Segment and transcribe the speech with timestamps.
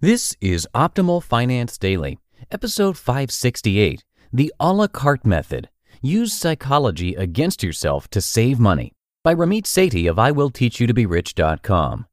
[0.00, 2.20] This is Optimal Finance Daily,
[2.52, 8.92] episode 568 The a la carte Method Use Psychology Against Yourself to Save Money
[9.24, 12.06] by Ramit Sethi of IWillTeachYouToBeRich.com.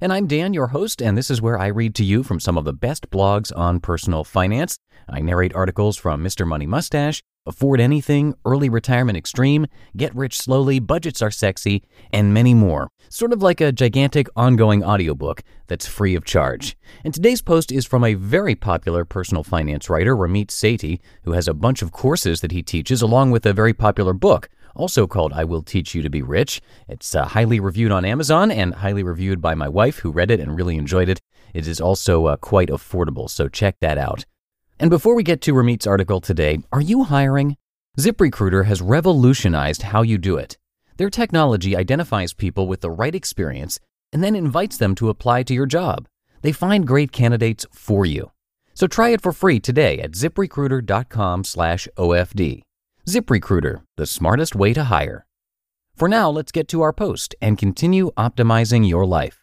[0.00, 2.56] And I'm Dan, your host, and this is where I read to you from some
[2.56, 4.78] of the best blogs on personal finance.
[5.08, 6.46] I narrate articles from Mr.
[6.46, 9.66] Money Mustache, Afford Anything, Early Retirement Extreme,
[9.96, 11.82] Get Rich Slowly, Budgets Are Sexy,
[12.12, 12.88] and many more.
[13.08, 16.76] Sort of like a gigantic ongoing audiobook that's free of charge.
[17.04, 21.48] And today's post is from a very popular personal finance writer, Ramit Sethi, who has
[21.48, 25.32] a bunch of courses that he teaches along with a very popular book, also called
[25.32, 26.62] I Will Teach You to Be Rich.
[26.88, 30.38] It's uh, highly reviewed on Amazon and highly reviewed by my wife, who read it
[30.38, 31.20] and really enjoyed it.
[31.52, 34.24] It is also uh, quite affordable, so check that out.
[34.82, 37.56] And before we get to Ramit's article today, are you hiring?
[38.00, 40.58] ZipRecruiter has revolutionized how you do it.
[40.96, 43.78] Their technology identifies people with the right experience
[44.12, 46.08] and then invites them to apply to your job.
[46.40, 48.32] They find great candidates for you.
[48.74, 52.62] So try it for free today at ziprecruiter.com/ofd.
[53.06, 55.26] ZipRecruiter, the smartest way to hire.
[55.94, 59.41] For now, let's get to our post and continue optimizing your life.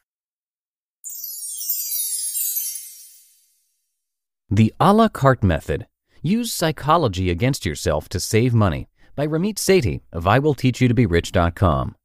[4.51, 5.85] The a la carte method.
[6.23, 11.95] Use psychology against yourself to save money by Ramit Sethi of IWillTeachYouToBeRich.com.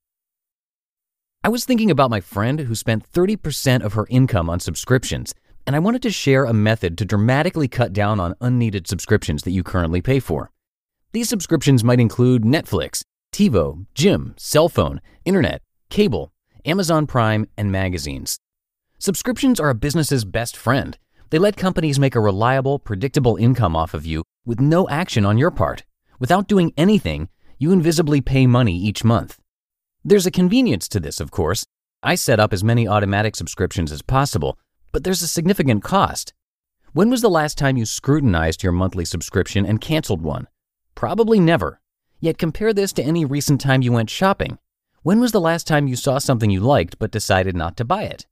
[1.42, 5.34] I was thinking about my friend who spent 30% of her income on subscriptions,
[5.66, 9.52] and I wanted to share a method to dramatically cut down on unneeded subscriptions that
[9.52, 10.50] you currently pay for.
[11.12, 16.30] These subscriptions might include Netflix, TiVo, gym, cell phone, internet, cable,
[16.66, 18.38] Amazon Prime, and magazines.
[18.98, 20.98] Subscriptions are a business's best friend
[21.30, 25.38] they let companies make a reliable, predictable income off of you with no action on
[25.38, 25.84] your part.
[26.18, 29.38] Without doing anything, you invisibly pay money each month.
[30.04, 31.64] There's a convenience to this, of course.
[32.02, 34.58] I set up as many automatic subscriptions as possible,
[34.92, 36.34] but there's a significant cost.
[36.92, 40.46] When was the last time you scrutinized your monthly subscription and canceled one?
[40.94, 41.80] Probably never.
[42.20, 44.58] Yet compare this to any recent time you went shopping.
[45.02, 48.04] When was the last time you saw something you liked but decided not to buy
[48.04, 48.26] it?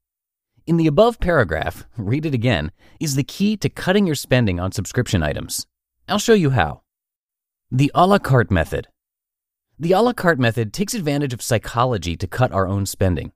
[0.64, 4.70] In the above paragraph, read it again, is the key to cutting your spending on
[4.70, 5.66] subscription items.
[6.08, 6.82] I'll show you how.
[7.72, 8.86] The a la carte method.
[9.76, 13.32] The a la carte method takes advantage of psychology to cut our own spending.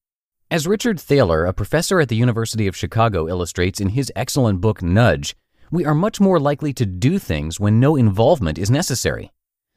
[0.52, 4.80] As Richard Thaler, a professor at the University of Chicago, illustrates in his excellent book
[4.80, 5.34] Nudge,
[5.72, 9.32] we are much more likely to do things when no involvement is necessary.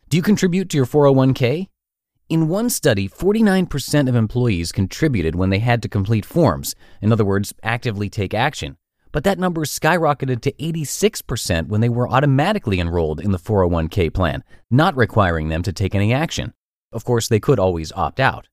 [0.10, 1.68] Do you contribute to your 401k?
[2.30, 7.26] In one study, 49% of employees contributed when they had to complete forms, in other
[7.26, 8.78] words, actively take action.
[9.12, 14.44] But that number skyrocketed to 86% when they were automatically enrolled in the 401k plan,
[14.70, 16.54] not requiring them to take any action.
[16.92, 18.48] Of course, they could always opt out.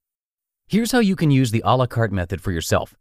[0.67, 2.95] Here's how you can use the a la carte method for yourself.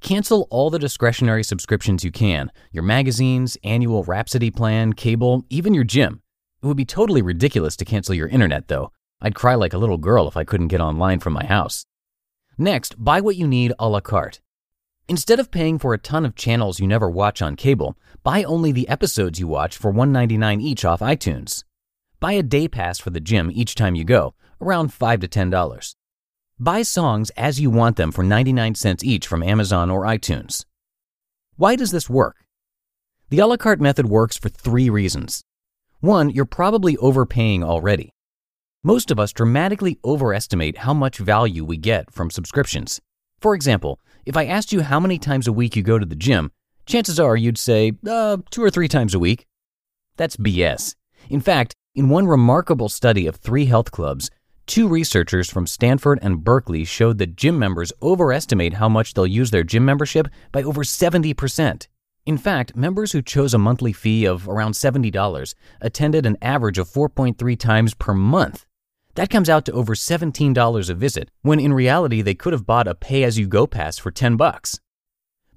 [0.00, 5.82] Cancel all the discretionary subscriptions you can your magazines, annual Rhapsody plan, cable, even your
[5.82, 6.22] gym.
[6.62, 8.92] It would be totally ridiculous to cancel your internet, though.
[9.22, 11.84] I'd cry like a little girl if I couldn't get online from my house.
[12.56, 14.40] Next, buy what you need a la carte.
[15.08, 18.70] Instead of paying for a ton of channels you never watch on cable, buy only
[18.70, 21.64] the episodes you watch for $1.99 each off iTunes.
[22.20, 25.94] Buy a day pass for the gym each time you go, around 5 to $10.
[26.58, 30.64] Buy songs as you want them for 99 cents each from Amazon or iTunes.
[31.56, 32.36] Why does this work?
[33.30, 35.42] The a la carte method works for three reasons.
[36.00, 38.12] One, you're probably overpaying already.
[38.82, 42.98] Most of us dramatically overestimate how much value we get from subscriptions.
[43.38, 46.14] For example, if I asked you how many times a week you go to the
[46.14, 46.50] gym,
[46.86, 49.46] chances are you'd say, uh, two or three times a week.
[50.16, 50.94] That's BS.
[51.28, 54.30] In fact, in one remarkable study of three health clubs,
[54.64, 59.50] two researchers from Stanford and Berkeley showed that gym members overestimate how much they'll use
[59.50, 61.86] their gym membership by over 70%.
[62.24, 66.88] In fact, members who chose a monthly fee of around $70 attended an average of
[66.88, 68.64] 4.3 times per month.
[69.20, 72.88] That comes out to over $17 a visit, when in reality they could have bought
[72.88, 74.80] a pay-as-you-go pass for 10 bucks.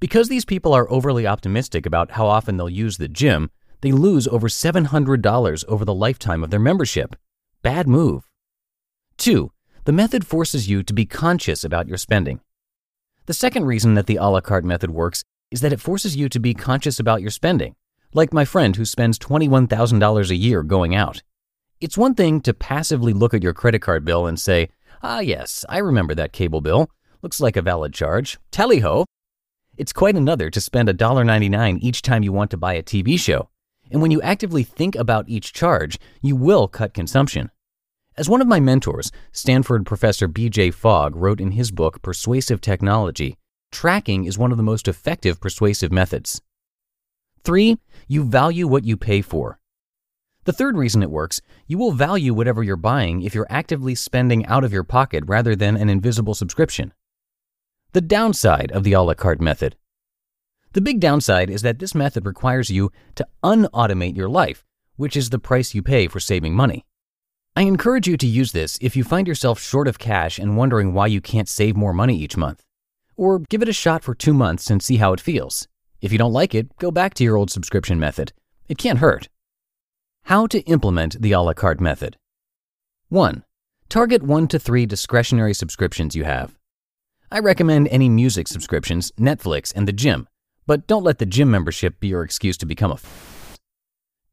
[0.02, 3.50] Because these people are overly optimistic about how often they'll use the gym,
[3.80, 7.16] they lose over $700 over the lifetime of their membership.
[7.62, 8.28] Bad move.
[9.20, 9.50] 2.
[9.86, 12.42] The method forces you to be conscious about your spending.
[13.28, 16.28] The second reason that the a la carte method works is that it forces you
[16.28, 17.76] to be conscious about your spending,
[18.14, 21.22] like my friend who spends $21,000 a year going out.
[21.84, 24.70] It's one thing to passively look at your credit card bill and say,
[25.02, 26.90] ah, yes, I remember that cable bill.
[27.22, 28.40] Looks like a valid charge.
[28.52, 29.06] Tally ho!
[29.76, 33.50] It's quite another to spend $1.99 each time you want to buy a TV show.
[33.92, 37.52] And when you actively think about each charge, you will cut consumption.
[38.16, 40.72] As one of my mentors, Stanford professor B.J.
[40.72, 43.36] Fogg, wrote in his book Persuasive Technology,
[43.74, 46.42] tracking is one of the most effective persuasive methods.
[47.44, 47.78] Three,
[48.08, 49.60] you value what you pay for.
[50.46, 54.46] The third reason it works, you will value whatever you're buying if you're actively spending
[54.46, 56.94] out of your pocket rather than an invisible subscription.
[57.94, 59.76] The downside of the a la carte method.
[60.74, 65.30] The big downside is that this method requires you to unautomate your life, which is
[65.30, 66.84] the price you pay for saving money.
[67.56, 70.94] I encourage you to use this if you find yourself short of cash and wondering
[70.94, 72.66] why you can't save more money each month.
[73.16, 75.68] Or give it a shot for two months and see how it feels.
[76.02, 78.34] If you don't like it, go back to your old subscription method.
[78.68, 79.30] It can't hurt.
[80.28, 82.16] How to implement the a la carte method.
[83.10, 83.44] 1.
[83.90, 86.58] Target 1 to 3 discretionary subscriptions you have.
[87.30, 90.30] I recommend any music subscriptions, Netflix, and the gym,
[90.66, 93.58] but don't let the gym membership be your excuse to become a f-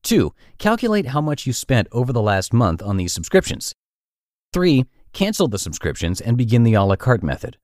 [0.04, 0.32] 2.
[0.58, 3.74] Calculate how much you spent over the last month on these subscriptions.
[4.52, 4.84] 3.
[5.12, 7.56] Cancel the subscriptions and begin the a la carte method.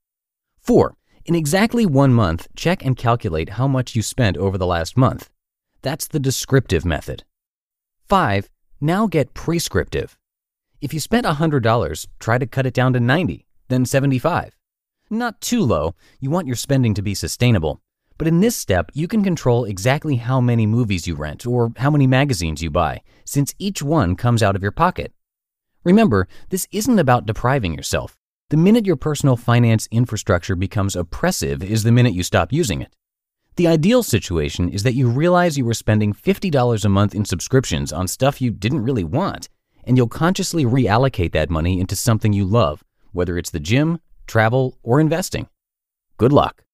[0.58, 0.96] 4.
[1.26, 5.30] In exactly one month, check and calculate how much you spent over the last month.
[5.82, 7.22] That's the descriptive method.
[8.08, 8.48] 5.
[8.80, 10.16] Now get prescriptive.
[10.80, 14.56] If you spent $100, try to cut it down to 90, then 75.
[15.10, 17.80] Not too low, you want your spending to be sustainable,
[18.16, 21.90] but in this step, you can control exactly how many movies you rent or how
[21.90, 25.12] many magazines you buy, since each one comes out of your pocket.
[25.82, 28.16] Remember, this isn't about depriving yourself.
[28.50, 32.94] The minute your personal finance infrastructure becomes oppressive is the minute you stop using it.
[33.56, 37.90] The ideal situation is that you realize you were spending $50 a month in subscriptions
[37.90, 39.48] on stuff you didn't really want,
[39.84, 44.76] and you'll consciously reallocate that money into something you love, whether it's the gym, travel,
[44.82, 45.48] or investing.
[46.18, 46.64] Good luck.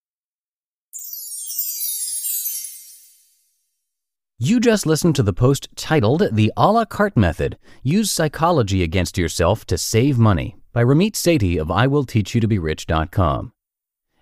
[4.40, 9.17] You just listened to the post titled The a la carte Method Use Psychology Against
[9.17, 13.52] Yourself to Save Money by Ramit Sethi of IWillTeachYouToBeRich.com.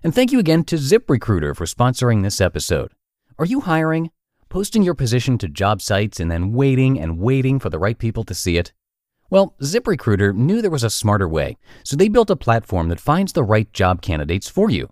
[0.02, 2.92] And thank you again to ZipRecruiter for sponsoring this episode.
[3.38, 4.10] Are you hiring?
[4.48, 8.24] Posting your position to job sites and then waiting and waiting for the right people
[8.24, 8.72] to see it?
[9.28, 13.34] Well, ZipRecruiter knew there was a smarter way, so they built a platform that finds
[13.34, 14.88] the right job candidates for you.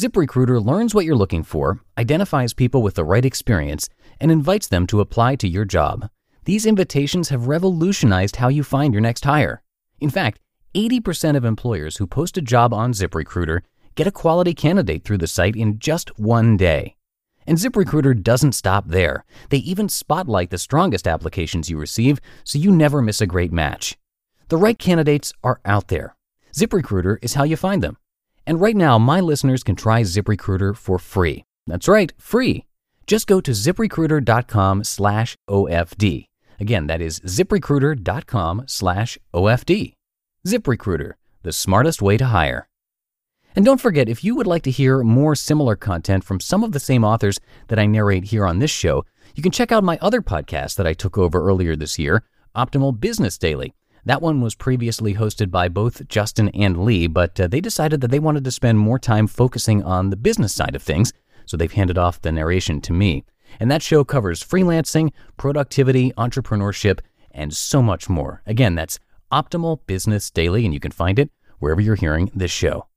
[0.00, 4.86] ZipRecruiter learns what you're looking for, identifies people with the right experience, and invites them
[4.86, 6.08] to apply to your job.
[6.46, 9.62] These invitations have revolutionized how you find your next hire.
[10.00, 10.40] In fact,
[10.74, 13.60] 80% of employers who post a job on ZipRecruiter
[13.98, 16.94] get a quality candidate through the site in just one day.
[17.48, 19.24] And ZipRecruiter doesn't stop there.
[19.50, 23.98] They even spotlight the strongest applications you receive so you never miss a great match.
[24.50, 26.14] The right candidates are out there.
[26.54, 27.96] ZipRecruiter is how you find them.
[28.46, 31.44] And right now, my listeners can try ZipRecruiter for free.
[31.66, 32.66] That's right, free.
[33.04, 36.26] Just go to ziprecruiter.com slash OFD.
[36.60, 39.94] Again, that is ziprecruiter.com slash OFD.
[40.46, 42.68] ZipRecruiter, the smartest way to hire.
[43.58, 46.70] And don't forget, if you would like to hear more similar content from some of
[46.70, 49.98] the same authors that I narrate here on this show, you can check out my
[50.00, 52.22] other podcast that I took over earlier this year,
[52.54, 53.74] Optimal Business Daily.
[54.04, 58.12] That one was previously hosted by both Justin and Lee, but uh, they decided that
[58.12, 61.12] they wanted to spend more time focusing on the business side of things,
[61.44, 63.24] so they've handed off the narration to me.
[63.58, 67.00] And that show covers freelancing, productivity, entrepreneurship,
[67.32, 68.40] and so much more.
[68.46, 69.00] Again, that's
[69.32, 72.87] Optimal Business Daily, and you can find it wherever you're hearing this show.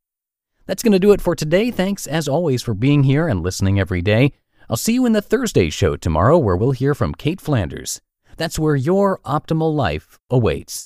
[0.65, 1.71] That's going to do it for today.
[1.71, 4.31] Thanks, as always, for being here and listening every day.
[4.69, 7.99] I'll see you in the Thursday show tomorrow, where we'll hear from Cait Flanders.
[8.37, 10.79] That's where your optimal life awaits.